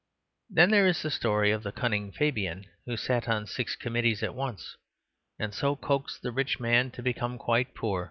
Then 0.49 0.71
there 0.71 0.87
is 0.87 1.03
the 1.03 1.11
story 1.11 1.51
of 1.51 1.61
the 1.61 1.71
cunning 1.71 2.11
Fabian 2.11 2.65
who 2.87 2.97
sat 2.97 3.29
on 3.29 3.45
six 3.45 3.75
committees 3.75 4.23
at 4.23 4.33
once 4.33 4.75
and 5.37 5.53
so 5.53 5.75
coaxed 5.75 6.23
the 6.23 6.31
rich 6.31 6.59
man 6.59 6.89
to 6.93 7.03
become 7.03 7.37
quite 7.37 7.75
poor. 7.75 7.99